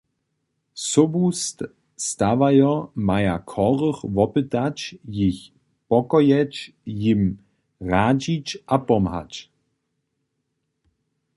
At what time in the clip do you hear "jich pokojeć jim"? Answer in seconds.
5.15-7.21